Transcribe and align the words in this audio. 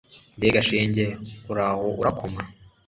mbega 0.37 0.59
shenge 0.67 1.05
uraho 1.51 1.87
urakoma 2.01 2.41